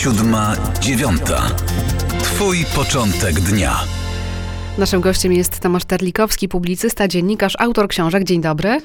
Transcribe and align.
siódma, 0.00 0.52
dziewiąta. 0.80 1.42
Twój 2.22 2.56
początek 2.76 3.40
dnia. 3.40 3.76
Naszym 4.78 5.00
gościem 5.00 5.32
jest 5.32 5.60
Tomasz 5.60 5.84
Terlikowski, 5.84 6.48
publicysta, 6.48 7.08
dziennikarz, 7.08 7.52
autor 7.58 7.88
książek. 7.88 8.24
Dzień 8.24 8.40
dobry. 8.40 8.80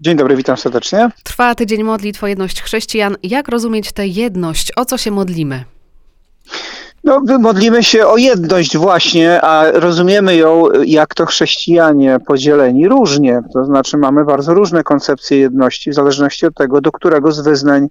Dzień 0.00 0.16
dobry, 0.16 0.36
witam 0.36 0.56
serdecznie. 0.56 1.10
Trwa 1.24 1.54
tydzień 1.54 1.82
modlitw 1.82 2.24
o 2.24 2.26
jedność 2.26 2.62
chrześcijan. 2.62 3.16
Jak 3.22 3.48
rozumieć 3.48 3.92
tę 3.92 4.06
jedność? 4.06 4.72
O 4.76 4.84
co 4.84 4.98
się 4.98 5.10
modlimy? 5.10 5.64
No, 7.04 7.20
modlimy 7.38 7.84
się 7.84 8.06
o 8.06 8.16
jedność 8.16 8.76
właśnie, 8.76 9.42
a 9.42 9.70
rozumiemy 9.70 10.36
ją, 10.36 10.64
jak 10.86 11.14
to 11.14 11.26
chrześcijanie 11.26 12.18
podzieleni 12.26 12.88
różnie. 12.88 13.40
To 13.52 13.64
znaczy 13.64 13.96
mamy 13.96 14.24
bardzo 14.24 14.54
różne 14.54 14.82
koncepcje 14.82 15.38
jedności 15.38 15.90
w 15.90 15.94
zależności 15.94 16.46
od 16.46 16.54
tego, 16.54 16.80
do 16.80 16.92
którego 16.92 17.32
z 17.32 17.40
wyznań 17.40 17.88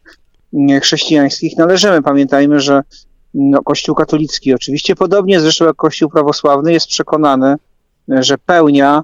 chrześcijańskich 0.82 1.58
należymy. 1.58 2.02
Pamiętajmy, 2.02 2.60
że 2.60 2.82
no, 3.34 3.64
Kościół 3.64 3.96
katolicki, 3.96 4.54
oczywiście 4.54 4.96
podobnie 4.96 5.40
zresztą 5.40 5.66
jak 5.66 5.76
Kościół 5.76 6.10
prawosławny, 6.10 6.74
jest 6.74 6.88
przekonany, 6.88 7.56
że 8.08 8.38
pełnia 8.38 9.04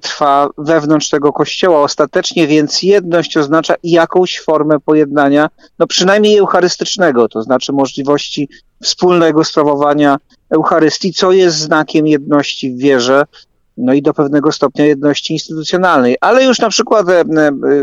trwa 0.00 0.48
wewnątrz 0.58 1.08
tego 1.08 1.32
kościoła 1.32 1.82
ostatecznie, 1.82 2.46
więc 2.46 2.82
jedność 2.82 3.36
oznacza 3.36 3.74
jakąś 3.82 4.40
formę 4.40 4.80
pojednania, 4.80 5.48
no 5.78 5.86
przynajmniej 5.86 6.38
eucharystycznego, 6.38 7.28
to 7.28 7.42
znaczy 7.42 7.72
możliwości 7.72 8.48
wspólnego 8.82 9.44
sprawowania 9.44 10.16
Eucharystii, 10.50 11.12
co 11.12 11.32
jest 11.32 11.56
znakiem 11.56 12.06
jedności 12.06 12.70
w 12.70 12.78
wierze, 12.78 13.24
no 13.76 13.92
i 13.92 14.02
do 14.02 14.14
pewnego 14.14 14.52
stopnia 14.52 14.84
jedności 14.84 15.32
instytucjonalnej. 15.32 16.16
Ale 16.20 16.44
już 16.44 16.58
na 16.58 16.68
przykład 16.68 17.08
e, 17.08 17.20
e, 17.20 17.24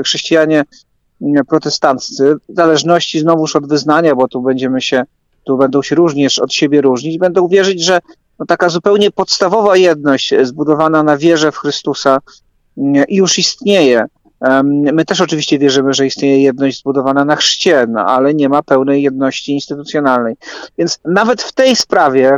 chrześcijanie 0.04 0.64
protestanccy, 1.48 2.36
w 2.50 2.56
zależności 2.56 3.20
znowuż 3.20 3.56
od 3.56 3.68
wyznania, 3.68 4.16
bo 4.16 4.28
tu 4.28 4.42
będziemy 4.42 4.82
się, 4.82 5.04
tu 5.44 5.58
będą 5.58 5.82
się 5.82 5.96
również 5.96 6.40
od 6.40 6.54
siebie 6.54 6.82
różnić, 6.82 7.18
będą 7.18 7.48
wierzyć, 7.48 7.84
że 7.84 8.00
no 8.40 8.46
taka 8.46 8.70
zupełnie 8.70 9.12
podstawowa 9.12 9.78
jedność 9.78 10.34
zbudowana 10.44 11.04
na 11.04 11.18
wierze 11.18 11.52
w 11.52 11.58
Chrystusa 11.58 12.20
już 13.10 13.40
istnieje. 13.40 14.06
My 14.94 15.06
też 15.06 15.22
oczywiście 15.22 15.60
wierzymy, 15.60 15.94
że 15.94 16.06
istnieje 16.06 16.44
jedność 16.44 16.80
zbudowana 16.80 17.26
na 17.26 17.36
chrzcie, 17.36 17.86
no, 17.90 18.06
ale 18.06 18.34
nie 18.34 18.50
ma 18.50 18.64
pełnej 18.64 19.04
jedności 19.04 19.52
instytucjonalnej. 19.52 20.36
Więc 20.78 21.00
nawet 21.06 21.42
w 21.42 21.52
tej 21.52 21.76
sprawie, 21.76 22.38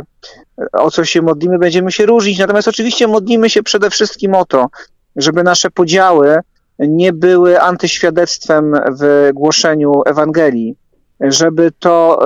o 0.72 0.90
co 0.90 1.04
się 1.04 1.22
modlimy, 1.22 1.58
będziemy 1.58 1.92
się 1.92 2.06
różnić. 2.06 2.38
Natomiast 2.38 2.68
oczywiście 2.68 3.08
modlimy 3.08 3.50
się 3.50 3.62
przede 3.62 3.90
wszystkim 3.90 4.34
o 4.34 4.44
to, 4.44 4.68
żeby 5.16 5.42
nasze 5.42 5.70
podziały 5.70 6.38
nie 6.78 7.12
były 7.12 7.60
antyświadectwem 7.60 8.74
w 9.00 9.30
głoszeniu 9.34 9.92
Ewangelii, 10.06 10.76
żeby 11.20 11.72
to, 11.78 12.18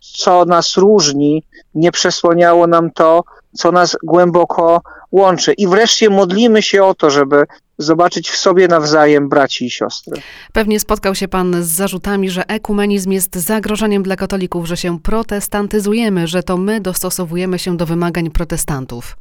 co 0.00 0.44
nas 0.44 0.76
różni, 0.76 1.42
nie 1.74 1.92
przesłaniało 1.92 2.66
nam 2.66 2.90
to, 2.90 3.24
co 3.52 3.72
nas 3.72 3.96
głęboko 4.02 4.80
łączy. 5.12 5.52
I 5.52 5.66
wreszcie 5.66 6.10
modlimy 6.10 6.62
się 6.62 6.84
o 6.84 6.94
to, 6.94 7.10
żeby 7.10 7.46
zobaczyć 7.78 8.30
w 8.30 8.36
sobie 8.36 8.68
nawzajem 8.68 9.28
braci 9.28 9.66
i 9.66 9.70
siostry. 9.70 10.22
Pewnie 10.52 10.80
spotkał 10.80 11.14
się 11.14 11.28
pan 11.28 11.62
z 11.62 11.66
zarzutami, 11.66 12.30
że 12.30 12.48
ekumenizm 12.48 13.10
jest 13.10 13.36
zagrożeniem 13.36 14.02
dla 14.02 14.16
katolików, 14.16 14.66
że 14.66 14.76
się 14.76 15.00
protestantyzujemy, 15.00 16.26
że 16.26 16.42
to 16.42 16.56
my 16.56 16.80
dostosowujemy 16.80 17.58
się 17.58 17.76
do 17.76 17.86
wymagań 17.86 18.30
protestantów. 18.30 19.16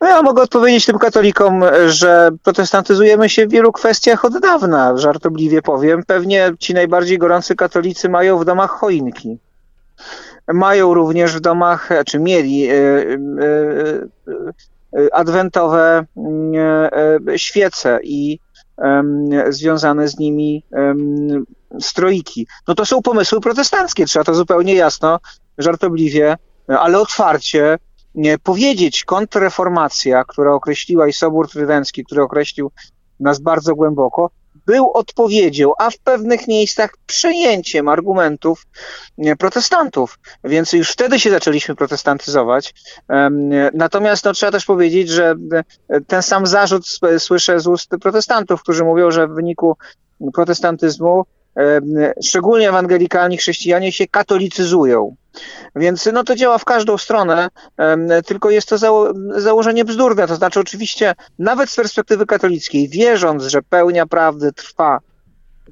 No 0.00 0.08
ja 0.08 0.22
mogę 0.22 0.42
odpowiedzieć 0.42 0.86
tym 0.86 0.98
katolikom, 0.98 1.64
że 1.86 2.30
protestantyzujemy 2.42 3.28
się 3.28 3.46
w 3.46 3.50
wielu 3.50 3.72
kwestiach 3.72 4.24
od 4.24 4.38
dawna, 4.38 4.96
żartobliwie 4.96 5.62
powiem. 5.62 6.02
Pewnie 6.06 6.52
ci 6.58 6.74
najbardziej 6.74 7.18
gorący 7.18 7.56
katolicy 7.56 8.08
mają 8.08 8.38
w 8.38 8.44
domach 8.44 8.70
choinki. 8.70 9.38
Mają 10.52 10.94
również 10.94 11.36
w 11.36 11.40
domach, 11.40 11.88
czy 12.06 12.18
mieli 12.18 12.68
e, 12.68 12.74
e, 12.74 13.16
e, 14.98 15.14
adwentowe 15.14 16.04
świece 17.36 17.98
i 18.02 18.38
związane 19.48 20.08
z 20.08 20.18
nimi 20.18 20.64
stroiki. 21.80 22.46
No 22.68 22.74
to 22.74 22.86
są 22.86 23.02
pomysły 23.02 23.40
protestanckie, 23.40 24.06
trzeba 24.06 24.24
to 24.24 24.34
zupełnie 24.34 24.74
jasno, 24.74 25.20
żartobliwie, 25.58 26.36
ale 26.68 27.00
otwarcie 27.00 27.78
powiedzieć, 28.42 29.04
kontrreformacja, 29.04 30.24
która 30.24 30.54
określiła 30.54 31.08
i 31.08 31.12
Sobór 31.12 31.50
Trydencki, 31.50 32.04
który 32.04 32.22
określił 32.22 32.70
nas 33.20 33.38
bardzo 33.38 33.74
głęboko, 33.74 34.30
był 34.66 34.90
odpowiedzią, 34.90 35.72
a 35.78 35.90
w 35.90 35.98
pewnych 35.98 36.48
miejscach 36.48 36.94
przejęciem 37.06 37.88
argumentów 37.88 38.66
protestantów. 39.38 40.18
Więc 40.44 40.72
już 40.72 40.90
wtedy 40.90 41.20
się 41.20 41.30
zaczęliśmy 41.30 41.74
protestantyzować. 41.74 42.74
Natomiast 43.74 44.24
no, 44.24 44.32
trzeba 44.32 44.52
też 44.52 44.64
powiedzieć, 44.64 45.08
że 45.08 45.34
e, 45.88 46.00
ten 46.00 46.22
sam 46.22 46.46
zarzut 46.46 46.86
słyszę 47.18 47.60
z 47.60 47.66
ust 47.66 47.90
protestantów, 48.02 48.62
którzy 48.62 48.84
mówią, 48.84 49.10
że 49.10 49.28
w 49.28 49.34
wyniku 49.34 49.76
protestantyzmu 50.34 51.24
szczególnie 52.24 52.68
ewangelikalni 52.68 53.36
chrześcijanie 53.36 53.92
się 53.92 54.06
katolicyzują. 54.06 55.16
Więc 55.76 56.08
no 56.12 56.24
to 56.24 56.36
działa 56.36 56.58
w 56.58 56.64
każdą 56.64 56.98
stronę, 56.98 57.48
tylko 58.26 58.50
jest 58.50 58.68
to 58.68 58.78
zało 58.78 59.12
założenie 59.36 59.84
bzdurne. 59.84 60.26
To 60.26 60.36
znaczy, 60.36 60.60
oczywiście, 60.60 61.14
nawet 61.38 61.70
z 61.70 61.76
perspektywy 61.76 62.26
katolickiej, 62.26 62.88
wierząc, 62.88 63.42
że 63.42 63.62
pełnia 63.62 64.06
prawdy 64.06 64.52
trwa 64.52 64.98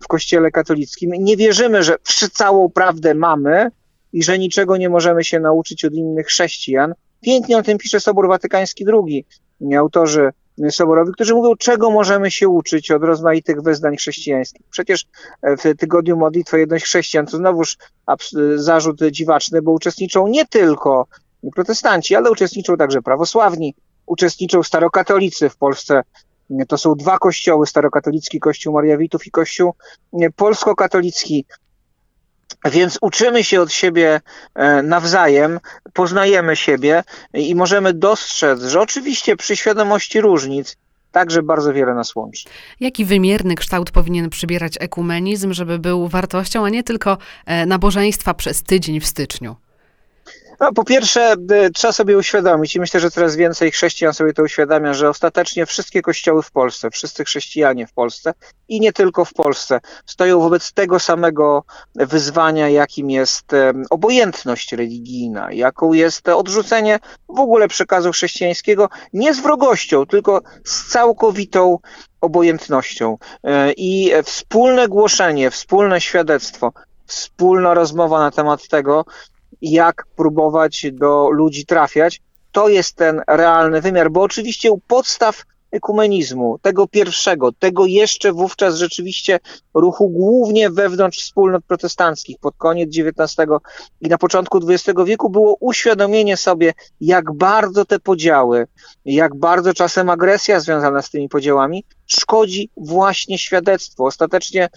w 0.02 0.08
Kościele 0.08 0.50
katolickim, 0.50 1.10
nie 1.18 1.36
wierzymy, 1.36 1.82
że 1.82 1.96
całą 2.32 2.70
prawdę 2.70 3.14
mamy 3.14 3.70
i 4.12 4.22
że 4.22 4.38
niczego 4.38 4.76
nie 4.76 4.88
możemy 4.88 5.24
się 5.24 5.40
nauczyć 5.40 5.84
od 5.84 5.92
innych 5.92 6.26
chrześcijan. 6.26 6.94
Pięknie 7.20 7.58
o 7.58 7.62
tym 7.62 7.78
pisze 7.78 8.00
Sobór 8.00 8.28
Watykański 8.28 8.84
II. 8.88 9.26
Autorzy 9.78 10.30
Soborowi, 10.70 11.12
którzy 11.12 11.34
mówią, 11.34 11.56
czego 11.56 11.90
możemy 11.90 12.30
się 12.30 12.48
uczyć 12.48 12.90
od 12.90 13.02
rozmaitych 13.02 13.62
wyznań 13.62 13.96
chrześcijańskich. 13.96 14.66
Przecież 14.70 15.06
e, 15.42 15.56
w 15.56 15.78
tygodniu 15.78 16.16
modlitwy 16.16 16.58
jedność 16.58 16.84
chrześcijan 16.84 17.26
to 17.26 17.36
znowuż 17.36 17.76
zarzut 18.56 19.00
dziwaczny, 19.10 19.62
bo 19.62 19.72
uczestniczą 19.72 20.26
nie 20.26 20.46
tylko 20.46 21.06
protestanci, 21.54 22.16
ale 22.16 22.30
uczestniczą 22.30 22.76
także 22.76 23.02
prawosławni, 23.02 23.74
uczestniczą 24.06 24.62
starokatolicy 24.62 25.48
w 25.48 25.56
Polsce. 25.56 26.02
To 26.69 26.78
są 26.78 26.94
dwa 26.94 27.19
kościoły, 27.19 27.66
starokatolicki 27.66 28.40
Kościół 28.40 28.74
Mariawitów 28.74 29.26
i 29.26 29.30
Kościół 29.30 29.74
polskokatolicki. 30.36 31.46
Więc 32.64 32.98
uczymy 33.00 33.44
się 33.44 33.60
od 33.60 33.72
siebie 33.72 34.20
e, 34.54 34.82
nawzajem, 34.82 35.60
poznajemy 35.92 36.56
siebie 36.56 37.04
i 37.34 37.54
możemy 37.54 37.92
dostrzec, 37.92 38.62
że 38.62 38.80
oczywiście 38.80 39.36
przy 39.36 39.56
świadomości 39.56 40.20
różnic 40.20 40.76
także 41.12 41.42
bardzo 41.42 41.72
wiele 41.72 41.94
nas 41.94 42.16
łączy. 42.16 42.48
Jaki 42.80 43.04
wymierny 43.04 43.54
kształt 43.54 43.90
powinien 43.90 44.30
przybierać 44.30 44.74
ekumenizm, 44.80 45.52
żeby 45.52 45.78
był 45.78 46.08
wartością, 46.08 46.64
a 46.64 46.68
nie 46.68 46.82
tylko 46.82 47.18
e, 47.46 47.66
nabożeństwa 47.66 48.34
przez 48.34 48.62
tydzień 48.62 49.00
w 49.00 49.06
styczniu? 49.06 49.56
No, 50.62 50.72
po 50.72 50.84
pierwsze, 50.84 51.34
y, 51.66 51.70
trzeba 51.70 51.92
sobie 51.92 52.18
uświadomić, 52.18 52.76
i 52.76 52.80
myślę, 52.80 53.00
że 53.00 53.10
coraz 53.10 53.36
więcej 53.36 53.70
chrześcijan 53.70 54.14
sobie 54.14 54.32
to 54.32 54.42
uświadamia, 54.42 54.94
że 54.94 55.08
ostatecznie 55.08 55.66
wszystkie 55.66 56.02
kościoły 56.02 56.42
w 56.42 56.50
Polsce, 56.50 56.90
wszyscy 56.90 57.24
chrześcijanie 57.24 57.86
w 57.86 57.92
Polsce 57.92 58.34
i 58.68 58.80
nie 58.80 58.92
tylko 58.92 59.24
w 59.24 59.32
Polsce, 59.32 59.80
stoją 60.06 60.40
wobec 60.40 60.72
tego 60.72 60.98
samego 60.98 61.64
wyzwania, 61.94 62.68
jakim 62.68 63.10
jest 63.10 63.52
obojętność 63.90 64.72
religijna, 64.72 65.52
jaką 65.52 65.92
jest 65.92 66.28
odrzucenie 66.28 66.98
w 67.28 67.40
ogóle 67.40 67.68
przekazu 67.68 68.12
chrześcijańskiego, 68.12 68.88
nie 69.12 69.34
z 69.34 69.40
wrogością, 69.40 70.06
tylko 70.06 70.40
z 70.64 70.92
całkowitą 70.92 71.78
obojętnością. 72.20 73.18
E, 73.44 73.72
I 73.72 74.12
wspólne 74.24 74.88
głoszenie, 74.88 75.50
wspólne 75.50 76.00
świadectwo, 76.00 76.72
wspólna 77.06 77.74
rozmowa 77.74 78.18
na 78.18 78.30
temat 78.30 78.69
tego, 78.69 79.04
jak 79.62 80.06
próbować 80.17 80.87
do 80.93 81.31
ludzi 81.31 81.67
trafiać. 81.67 82.20
To 82.53 82.69
jest 82.69 82.97
ten 82.97 83.23
realny 83.29 83.81
wymiar, 83.81 84.11
bo 84.11 84.23
oczywiście 84.23 84.70
u 84.70 84.79
podstaw 84.79 85.44
ekumenizmu, 85.73 86.59
tego 86.62 86.87
pierwszego, 86.87 87.53
tego 87.53 87.87
jeszcze 87.87 88.32
wówczas 88.32 88.76
rzeczywiście 88.76 89.38
ruchu 89.75 90.09
głównie 90.09 90.70
wewnątrz 90.70 91.19
wspólnot 91.19 91.64
protestanckich 91.64 92.38
pod 92.38 92.55
koniec 92.56 92.91
XIX 92.99 93.50
i 94.00 94.09
na 94.09 94.19
początku 94.19 94.61
XX 94.69 95.00
wieku 95.06 95.31
było 95.31 95.56
uświadomienie 95.61 96.37
sobie, 96.37 96.73
jak 97.00 97.32
bardzo 97.32 97.85
te 97.85 98.00
podziały, 98.00 98.67
jak 99.05 99.35
bardzo 99.37 99.75
czasem 99.75 100.11
agresja 100.11 100.61
związana 100.61 101.03
z 101.03 101.11
tymi 101.11 101.29
podziałami 101.29 101.85
szkodzi 102.06 102.70
właśnie 102.76 103.38
świadectwu. 103.38 104.05
Ostatecznie 104.05 104.69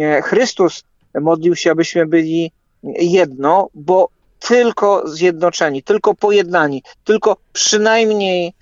e, 0.00 0.22
Chrystus 0.22 0.82
modlił 1.20 1.56
się, 1.56 1.70
abyśmy 1.70 2.06
byli 2.06 2.52
jedno, 2.98 3.68
bo 3.74 4.08
tylko 4.48 5.08
zjednoczeni, 5.08 5.82
tylko 5.82 6.14
pojednani, 6.14 6.82
tylko 7.04 7.36
przynajmniej 7.52 8.52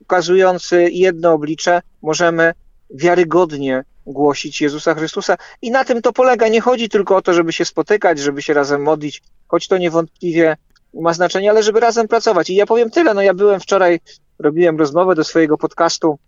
ukazujący 0.00 0.90
jedno 0.90 1.32
oblicze 1.32 1.82
możemy 2.02 2.54
wiarygodnie 2.90 3.84
głosić 4.06 4.60
Jezusa 4.60 4.94
Chrystusa. 4.94 5.36
I 5.62 5.70
na 5.70 5.84
tym 5.84 6.02
to 6.02 6.12
polega. 6.12 6.48
Nie 6.48 6.60
chodzi 6.60 6.88
tylko 6.88 7.16
o 7.16 7.22
to, 7.22 7.34
żeby 7.34 7.52
się 7.52 7.64
spotykać, 7.64 8.18
żeby 8.18 8.42
się 8.42 8.54
razem 8.54 8.82
modlić, 8.82 9.22
choć 9.48 9.68
to 9.68 9.78
niewątpliwie 9.78 10.56
ma 10.94 11.12
znaczenie, 11.12 11.50
ale 11.50 11.62
żeby 11.62 11.80
razem 11.80 12.08
pracować. 12.08 12.50
I 12.50 12.54
ja 12.54 12.66
powiem 12.66 12.90
tyle, 12.90 13.14
no 13.14 13.22
ja 13.22 13.34
byłem 13.34 13.60
wczoraj, 13.60 14.00
robiłem 14.38 14.78
rozmowę 14.78 15.14
do 15.14 15.24
swojego 15.24 15.58
podcastu 15.58 16.18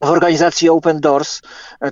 w 0.00 0.08
organizacji 0.08 0.68
Open 0.68 1.00
Doors. 1.00 1.40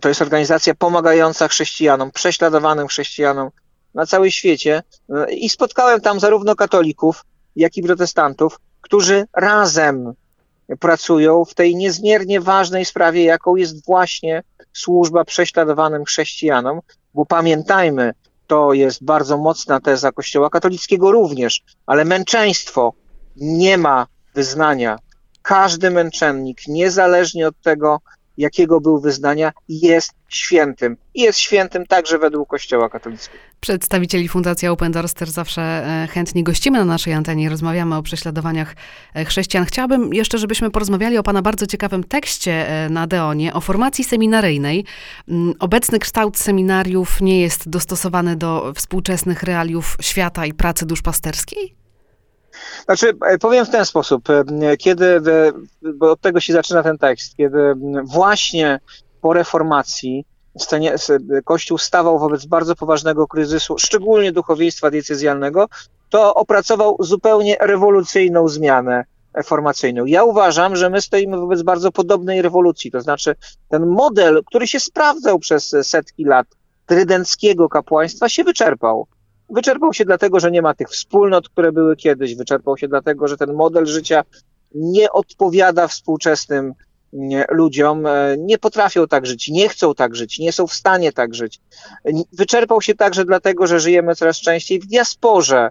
To 0.00 0.08
jest 0.08 0.22
organizacja 0.22 0.74
pomagająca 0.74 1.48
chrześcijanom, 1.48 2.10
prześladowanym 2.10 2.86
chrześcijanom 2.86 3.50
na 3.94 4.06
całym 4.06 4.31
świecie. 4.31 4.82
I 5.31 5.49
spotkałem 5.49 6.00
tam 6.00 6.20
zarówno 6.20 6.56
katolików, 6.56 7.25
jak 7.56 7.76
i 7.76 7.82
protestantów, 7.82 8.61
którzy 8.81 9.26
razem 9.37 10.12
pracują 10.81 11.44
w 11.44 11.55
tej 11.55 11.76
niezmiernie 11.76 12.40
ważnej 12.40 12.85
sprawie, 12.85 13.25
jaką 13.25 13.56
jest 13.56 13.87
właśnie 13.87 14.43
służba 14.73 15.25
prześladowanym 15.25 16.05
chrześcijanom, 16.05 16.81
bo 17.14 17.26
pamiętajmy, 17.26 18.14
to 18.46 18.73
jest 18.73 19.05
bardzo 19.05 19.38
mocna 19.38 19.81
teza 19.81 20.12
Kościoła 20.12 20.50
katolickiego 20.50 21.12
również, 21.12 21.62
ale 21.87 22.05
męczeństwo 22.05 22.93
nie 23.37 23.79
ma 23.79 24.06
wyznania. 24.35 24.99
Każdy 25.43 25.90
męczennik, 25.90 26.58
niezależnie 26.69 27.49
od 27.49 27.61
tego, 27.62 28.00
jakiego 28.37 28.81
był 28.81 29.00
wyznania, 29.00 29.52
jest 29.69 30.12
świętym. 30.29 30.96
I 31.14 31.23
jest 31.23 31.38
świętym 31.38 31.87
także 31.87 32.19
według 32.19 32.49
Kościoła 32.49 32.88
katolickiego. 32.88 33.47
Przedstawicieli 33.60 34.28
Fundacji 34.28 34.69
Open 34.69 34.93
Doors 34.93 35.14
też 35.14 35.31
zawsze 35.31 35.62
e, 35.62 36.08
chętnie 36.10 36.44
gościmy 36.44 36.78
na 36.78 36.84
naszej 36.84 37.12
antenie 37.12 37.44
i 37.44 37.49
rozmawiamy 37.49 37.96
o 37.96 38.02
prześladowaniach 38.02 38.75
e, 39.14 39.25
chrześcijan. 39.25 39.64
Chciałabym 39.64 40.14
jeszcze, 40.14 40.38
żebyśmy 40.38 40.70
porozmawiali 40.70 41.19
o 41.19 41.22
Pana 41.22 41.43
bardzo 41.43 41.66
ciekawym 41.66 42.05
tekście 42.05 42.69
e, 42.69 42.88
na 42.88 43.06
Deonie, 43.06 43.55
o 43.55 43.60
formacji 43.60 44.05
seminaryjnej. 44.05 44.84
Mm, 45.28 45.55
obecny 45.58 45.99
kształt 45.99 46.38
seminariów 46.38 47.20
nie 47.20 47.40
jest 47.40 47.69
dostosowany 47.69 48.37
do 48.37 48.72
współczesnych 48.76 49.43
realiów 49.43 49.96
świata 50.00 50.46
i 50.46 50.54
pracy 50.54 50.87
duszpasterskiej? 50.87 51.75
Znaczy, 52.84 53.16
powiem 53.40 53.66
w 53.66 53.70
ten 53.70 53.84
sposób, 53.84 54.28
kiedy, 54.78 55.20
bo 55.94 56.11
od 56.11 56.20
tego 56.20 56.40
się 56.40 56.52
zaczyna 56.52 56.82
ten 56.82 56.99
tekst, 56.99 57.37
kiedy 57.37 57.58
właśnie 58.04 58.81
po 59.20 59.32
reformacji 59.32 60.25
Kościół 61.44 61.78
stawał 61.78 62.18
wobec 62.18 62.46
bardzo 62.46 62.76
poważnego 62.76 63.26
kryzysu, 63.26 63.78
szczególnie 63.78 64.32
duchowieństwa 64.32 64.90
diecezjalnego, 64.90 65.68
to 66.10 66.34
opracował 66.34 66.96
zupełnie 67.00 67.56
rewolucyjną 67.60 68.48
zmianę 68.48 69.04
formacyjną. 69.44 70.04
Ja 70.04 70.24
uważam, 70.24 70.76
że 70.76 70.90
my 70.90 71.00
stoimy 71.00 71.36
wobec 71.36 71.62
bardzo 71.62 71.92
podobnej 71.92 72.42
rewolucji, 72.42 72.90
to 72.90 73.00
znaczy 73.00 73.34
ten 73.68 73.86
model, 73.86 74.42
który 74.46 74.66
się 74.66 74.80
sprawdzał 74.80 75.38
przez 75.38 75.76
setki 75.82 76.24
lat 76.24 76.46
trydenckiego 76.86 77.68
kapłaństwa 77.68 78.28
się 78.28 78.44
wyczerpał. 78.44 79.06
Wyczerpał 79.50 79.92
się 79.92 80.04
dlatego, 80.04 80.40
że 80.40 80.50
nie 80.50 80.62
ma 80.62 80.74
tych 80.74 80.88
wspólnot, 80.88 81.48
które 81.48 81.72
były 81.72 81.96
kiedyś, 81.96 82.34
wyczerpał 82.34 82.76
się 82.76 82.88
dlatego, 82.88 83.28
że 83.28 83.36
ten 83.36 83.54
model 83.54 83.86
życia 83.86 84.24
nie 84.74 85.12
odpowiada 85.12 85.88
współczesnym 85.88 86.74
ludziom, 87.50 88.06
e, 88.06 88.37
nie 88.38 88.58
potrafią 88.58 89.06
tak 89.06 89.26
żyć, 89.26 89.49
nie 89.49 89.69
chcą 89.69 89.94
tak 89.94 90.16
żyć, 90.16 90.38
nie 90.38 90.52
są 90.52 90.66
w 90.66 90.75
stanie 90.75 91.12
tak 91.12 91.34
żyć. 91.34 91.60
Wyczerpał 92.32 92.82
się 92.82 92.94
także 92.94 93.25
dlatego, 93.25 93.66
że 93.66 93.81
żyjemy 93.81 94.14
coraz 94.14 94.37
częściej 94.37 94.81
w 94.81 94.87
diasporze, 94.87 95.70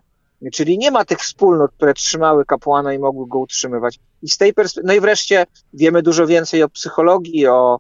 czyli 0.54 0.78
nie 0.78 0.92
ma 0.92 1.06
tych 1.06 1.20
wspólnot, 1.20 1.72
które 1.72 1.94
trzymały 1.94 2.46
kapłana 2.46 2.94
i 2.94 3.00
mogły 3.00 3.28
go 3.28 3.40
utrzymywać. 3.40 4.00
I 4.22 4.30
z 4.30 4.38
tej 4.38 4.54
no 4.84 4.94
i 4.94 5.00
wreszcie 5.00 5.46
wiemy 5.74 6.02
dużo 6.02 6.28
więcej 6.28 6.64
o 6.64 6.70
psychologii, 6.70 7.48
o, 7.48 7.80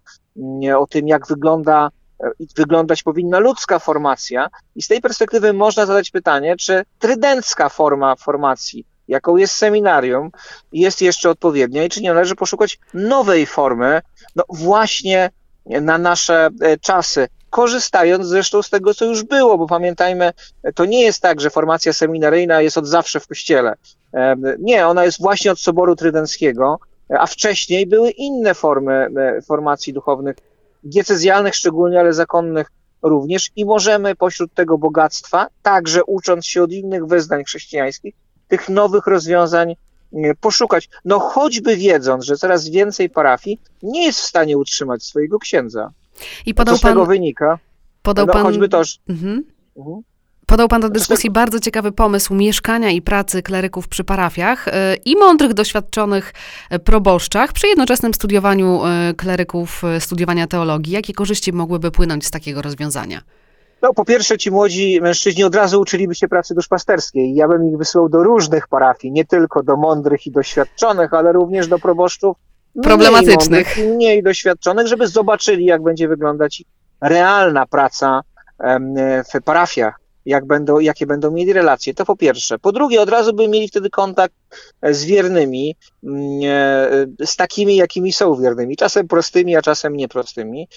o 0.77 0.87
tym, 0.87 1.07
jak 1.07 1.27
wygląda, 1.27 1.89
e, 2.23 2.31
wyglądać 2.55 3.03
powinna 3.03 3.39
ludzka 3.39 3.79
formacja. 3.79 4.49
I 4.75 4.81
z 4.81 4.87
tej 4.87 5.01
perspektywy 5.01 5.53
można 5.53 5.85
zadać 5.85 6.11
pytanie, 6.11 6.55
czy 6.55 6.83
trydencka 6.99 7.69
forma 7.69 8.15
formacji 8.15 8.85
jaką 9.07 9.37
jest 9.37 9.55
seminarium, 9.55 10.31
jest 10.71 11.01
jeszcze 11.01 11.29
odpowiednia 11.29 11.83
i 11.83 11.89
czy 11.89 12.01
nie 12.01 12.13
należy 12.13 12.35
poszukać 12.35 12.79
nowej 12.93 13.45
formy, 13.45 14.01
no 14.35 14.43
właśnie 14.49 15.29
na 15.65 15.97
nasze 15.97 16.49
e, 16.61 16.77
czasy, 16.77 17.27
korzystając 17.49 18.27
zresztą 18.27 18.61
z 18.61 18.69
tego, 18.69 18.93
co 18.93 19.05
już 19.05 19.23
było, 19.23 19.57
bo 19.57 19.67
pamiętajmy, 19.67 20.31
to 20.75 20.85
nie 20.85 21.01
jest 21.01 21.21
tak, 21.21 21.41
że 21.41 21.49
formacja 21.49 21.93
seminaryjna 21.93 22.61
jest 22.61 22.77
od 22.77 22.87
zawsze 22.87 23.19
w 23.19 23.27
kościele. 23.27 23.73
E, 24.13 24.35
nie, 24.59 24.87
ona 24.87 25.05
jest 25.05 25.21
właśnie 25.21 25.51
od 25.51 25.59
Soboru 25.59 25.95
Trydenckiego, 25.95 26.79
a 27.09 27.27
wcześniej 27.27 27.87
były 27.87 28.09
inne 28.09 28.53
formy 28.53 28.93
e, 28.93 29.41
formacji 29.41 29.93
duchownych, 29.93 30.35
diecezjalnych 30.83 31.55
szczególnie, 31.55 31.99
ale 31.99 32.13
zakonnych 32.13 32.71
również 33.01 33.51
i 33.55 33.65
możemy 33.65 34.15
pośród 34.15 34.53
tego 34.53 34.77
bogactwa, 34.77 35.47
także 35.61 36.03
ucząc 36.03 36.45
się 36.45 36.63
od 36.63 36.71
innych 36.71 37.05
wyznań 37.05 37.43
chrześcijańskich, 37.43 38.15
tych 38.47 38.69
nowych 38.69 39.07
rozwiązań 39.07 39.75
poszukać. 40.41 40.89
No 41.05 41.19
choćby 41.19 41.75
wiedząc, 41.75 42.25
że 42.25 42.37
coraz 42.37 42.69
więcej 42.69 43.09
parafii 43.09 43.59
nie 43.83 44.05
jest 44.05 44.19
w 44.19 44.23
stanie 44.23 44.57
utrzymać 44.57 45.03
swojego 45.03 45.39
księdza. 45.39 45.91
I 46.45 46.53
podał 46.53 46.75
co 46.75 46.79
z 46.79 46.81
pan... 46.81 46.91
tego 46.91 47.05
wynika? 47.05 47.59
Podał 48.01 48.25
no, 48.25 48.33
pan... 48.33 48.43
choćby 48.43 48.69
to, 48.69 48.83
że... 48.83 48.97
mhm. 49.09 49.43
Mhm. 49.77 50.01
Podał 50.47 50.67
Pan 50.67 50.81
do 50.81 50.89
dyskusji 50.89 51.29
bardzo 51.29 51.59
ciekawy 51.59 51.91
pomysł 51.91 52.33
mieszkania 52.33 52.91
i 52.91 53.01
pracy 53.01 53.41
kleryków 53.41 53.87
przy 53.87 54.03
parafiach 54.03 54.67
e, 54.67 54.95
i 54.95 55.15
mądrych, 55.15 55.53
doświadczonych 55.53 56.33
e, 56.69 56.79
proboszczach 56.79 57.53
przy 57.53 57.67
jednoczesnym 57.67 58.13
studiowaniu 58.13 58.85
e, 58.85 59.13
kleryków, 59.13 59.81
studiowania 59.99 60.47
teologii. 60.47 60.93
Jakie 60.93 61.13
korzyści 61.13 61.53
mogłyby 61.53 61.91
płynąć 61.91 62.25
z 62.25 62.31
takiego 62.31 62.61
rozwiązania? 62.61 63.21
No, 63.81 63.93
po 63.93 64.05
pierwsze, 64.05 64.37
ci 64.37 64.51
młodzi 64.51 64.99
mężczyźni 65.01 65.43
od 65.43 65.55
razu 65.55 65.81
uczyliby 65.81 66.15
się 66.15 66.27
pracy 66.27 66.55
duszpasterskiej. 66.55 67.35
Ja 67.35 67.47
bym 67.47 67.69
ich 67.69 67.77
wysłał 67.77 68.09
do 68.09 68.23
różnych 68.23 68.67
parafii, 68.67 69.11
nie 69.11 69.25
tylko 69.25 69.63
do 69.63 69.77
mądrych 69.77 70.27
i 70.27 70.31
doświadczonych, 70.31 71.13
ale 71.13 71.31
również 71.31 71.67
do 71.67 71.79
proboszczów 71.79 72.37
problematycznych. 72.83 73.77
Mniej, 73.77 73.93
mniej 73.93 74.23
doświadczonych, 74.23 74.87
żeby 74.87 75.07
zobaczyli, 75.07 75.65
jak 75.65 75.83
będzie 75.83 76.07
wyglądać 76.07 76.63
realna 77.01 77.65
praca 77.65 78.21
w 79.33 79.43
parafiach 79.43 79.99
jak 80.27 80.45
będą, 80.45 80.79
jakie 80.79 81.05
będą 81.05 81.31
mieli 81.31 81.53
relacje. 81.53 81.93
To 81.93 82.05
po 82.05 82.15
pierwsze. 82.15 82.59
Po 82.59 82.71
drugie, 82.71 83.01
od 83.01 83.09
razu 83.09 83.33
by 83.33 83.47
mieli 83.47 83.67
wtedy 83.67 83.89
kontakt 83.89 84.35
e, 84.81 84.93
z 84.93 85.05
wiernymi, 85.05 85.75
mm, 86.03 86.39
e, 87.21 87.25
z 87.25 87.35
takimi, 87.35 87.75
jakimi 87.75 88.13
są 88.13 88.35
wiernymi, 88.35 88.77
czasem 88.77 89.07
prostymi, 89.07 89.55
a 89.55 89.61
czasem 89.61 89.95
nieprostymi. 89.95 90.67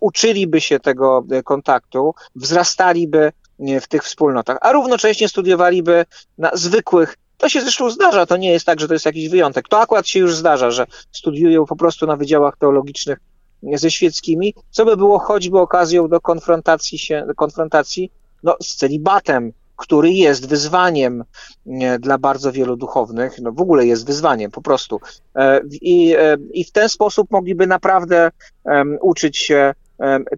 Uczyliby 0.00 0.60
się 0.60 0.80
tego 0.80 1.24
e, 1.30 1.42
kontaktu, 1.42 2.14
wzrastaliby 2.36 3.32
w 3.80 3.86
tych 3.88 4.04
wspólnotach, 4.04 4.58
a 4.60 4.72
równocześnie 4.72 5.28
studiowaliby 5.28 6.04
na 6.38 6.50
zwykłych 6.54 7.16
to 7.38 7.48
się 7.48 7.60
zresztą 7.60 7.90
zdarza, 7.90 8.26
to 8.26 8.36
nie 8.36 8.50
jest 8.50 8.66
tak, 8.66 8.80
że 8.80 8.88
to 8.88 8.94
jest 8.94 9.06
jakiś 9.06 9.28
wyjątek. 9.28 9.68
To 9.68 9.80
akurat 9.80 10.08
się 10.08 10.20
już 10.20 10.36
zdarza, 10.36 10.70
że 10.70 10.86
studiują 11.12 11.66
po 11.66 11.76
prostu 11.76 12.06
na 12.06 12.16
wydziałach 12.16 12.56
teologicznych 12.56 13.18
ze 13.62 13.90
świeckimi, 13.90 14.54
co 14.70 14.84
by 14.84 14.96
było 14.96 15.18
choćby 15.18 15.60
okazją 15.60 16.08
do 16.08 16.20
konfrontacji, 16.20 16.98
się, 16.98 17.26
konfrontacji 17.36 18.10
no, 18.42 18.56
z 18.62 18.76
celibatem, 18.76 19.52
który 19.76 20.10
jest 20.10 20.48
wyzwaniem 20.48 21.24
dla 21.98 22.18
bardzo 22.18 22.52
wielu 22.52 22.76
duchownych, 22.76 23.38
no 23.38 23.52
w 23.52 23.60
ogóle 23.60 23.86
jest 23.86 24.06
wyzwaniem 24.06 24.50
po 24.50 24.62
prostu. 24.62 25.00
E, 25.34 25.60
I, 25.70 26.14
e, 26.16 26.36
i 26.52 26.64
w 26.64 26.72
ten 26.72 26.88
sposób 26.88 27.30
mogliby 27.30 27.66
naprawdę 27.66 28.30
uczyć 29.00 29.38
się 29.38 29.74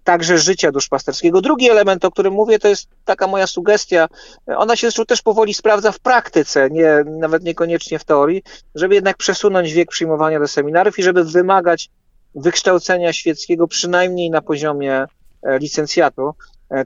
także 0.04 0.38
życia 0.38 0.72
duszpasterskiego. 0.72 1.40
Drugi 1.40 1.70
element, 1.70 2.04
o 2.04 2.10
którym 2.10 2.34
mówię, 2.34 2.58
to 2.58 2.68
jest 2.68 2.88
taka 3.04 3.26
moja 3.26 3.46
sugestia, 3.46 4.08
ona 4.46 4.76
się 4.76 4.86
zresztą 4.86 5.04
też 5.04 5.22
powoli 5.22 5.54
sprawdza 5.54 5.92
w 5.92 6.00
praktyce, 6.00 6.70
nie, 6.70 7.04
nawet 7.04 7.44
niekoniecznie 7.44 7.98
w 7.98 8.04
teorii, 8.04 8.42
żeby 8.74 8.94
jednak 8.94 9.16
przesunąć 9.16 9.72
wiek 9.72 9.88
przyjmowania 9.88 10.40
do 10.40 10.48
seminariów 10.48 10.98
i 10.98 11.02
żeby 11.02 11.24
wymagać 11.24 11.90
wykształcenia 12.34 13.12
świeckiego 13.12 13.68
przynajmniej 13.68 14.30
na 14.30 14.42
poziomie 14.42 15.04
e, 15.42 15.58
licencjatu, 15.58 16.34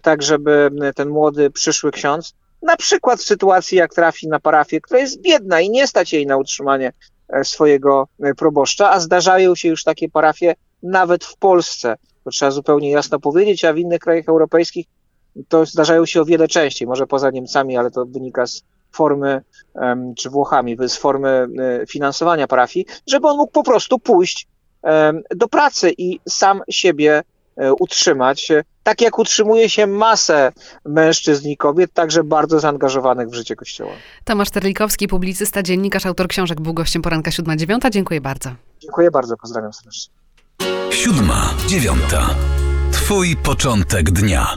tak 0.03 0.23
żeby 0.23 0.71
ten 0.95 1.09
młody 1.09 1.51
przyszły 1.51 1.93
ksiądz, 1.93 2.35
na 2.63 2.77
przykład 2.77 3.21
w 3.21 3.25
sytuacji, 3.25 3.79
jak 3.79 3.95
trafi 3.95 4.29
na 4.29 4.41
parafię, 4.41 4.81
która 4.81 5.01
jest 5.01 5.21
biedna 5.21 5.61
i 5.61 5.71
nie 5.71 5.87
stać 5.87 6.13
jej 6.13 6.27
na 6.27 6.37
utrzymanie 6.37 6.93
e, 7.29 7.45
swojego 7.45 8.09
e, 8.21 8.35
proboszcza, 8.35 8.91
a 8.91 9.01
zdarzają 9.01 9.55
się 9.55 9.69
już 9.69 9.85
takie 9.85 10.09
parafie 10.09 10.55
nawet 10.83 11.25
w 11.25 11.37
Polsce. 11.37 11.97
To 12.25 12.31
trzeba 12.31 12.51
zupełnie 12.51 12.91
jasno 12.91 13.21
powiedzieć, 13.21 13.65
a 13.65 13.73
w 13.73 13.79
innych 13.79 14.01
krajach 14.01 14.29
europejskich 14.29 14.87
to 15.49 15.67
zdarzają 15.67 16.07
się 16.07 16.21
o 16.21 16.25
wiele 16.25 16.49
częściej, 16.49 16.89
może 16.89 17.07
poza 17.07 17.31
Niemcami, 17.31 17.77
ale 17.77 17.91
to 17.91 18.07
wynika 18.07 18.47
z 18.47 18.63
formy, 18.93 19.43
czy 20.17 20.31
Włochami, 20.31 20.77
z 20.89 20.97
formy 20.97 21.47
finansowania 21.89 22.49
parafii, 22.49 22.87
żeby 23.07 23.29
on 23.29 23.37
mógł 23.37 23.53
po 23.53 23.63
prostu 23.63 23.99
pójść 23.99 24.49
do 25.37 25.49
pracy 25.49 25.93
i 25.99 26.21
sam 26.29 26.63
siebie 26.71 27.23
E, 27.23 27.32
utrzymać, 27.79 28.51
e, 28.51 28.65
tak 28.83 29.01
jak 29.01 29.19
utrzymuje 29.19 29.69
się 29.69 29.87
masę 29.87 30.53
mężczyzn 30.85 31.49
i 31.49 31.57
kobiet, 31.57 31.93
także 31.93 32.25
bardzo 32.25 32.61
zaangażowanych 32.61 33.29
w 33.29 33.35
życie 33.35 33.57
Kościoła. 33.57 33.93
Tomasz 34.25 34.51
Terlikowski, 34.51 35.09
publicysta, 35.09 35.63
dziennikarz, 35.63 36.07
autor 36.07 36.29
książek, 36.29 36.61
był 36.61 36.75
gościem 36.75 37.03
poranka 37.03 37.31
7-9. 37.31 37.91
Dziękuję 37.91 38.21
bardzo. 38.21 38.51
Dziękuję 38.81 39.11
bardzo, 39.11 39.37
pozdrawiam 39.37 39.73
serdecznie. 39.73 40.15
Siódma, 40.91 41.55
dziewiąta. 41.67 42.35
Twój 42.93 43.37
początek 43.37 44.11
dnia. 44.11 44.57